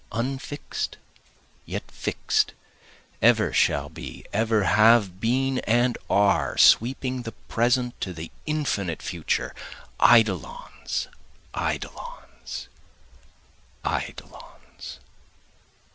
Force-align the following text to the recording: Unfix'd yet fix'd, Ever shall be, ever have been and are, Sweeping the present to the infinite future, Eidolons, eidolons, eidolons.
Unfix'd 0.11 0.97
yet 1.67 1.83
fix'd, 1.91 2.53
Ever 3.21 3.53
shall 3.53 3.87
be, 3.87 4.25
ever 4.33 4.63
have 4.63 5.19
been 5.19 5.59
and 5.59 5.95
are, 6.09 6.57
Sweeping 6.57 7.21
the 7.21 7.33
present 7.33 8.01
to 8.01 8.11
the 8.11 8.31
infinite 8.47 9.03
future, 9.03 9.53
Eidolons, 10.03 11.07
eidolons, 11.53 12.67
eidolons. 13.85 14.97